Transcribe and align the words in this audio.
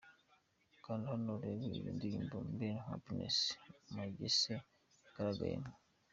Kanda 0.83 1.05
hano 1.13 1.29
urebe 1.37 1.65
iyo 1.79 1.91
ndirimbo 1.97 2.35
Millen 2.47 2.79
Happiness 2.87 3.37
Magese 3.95 4.51
yagaragayemo. 5.03 5.71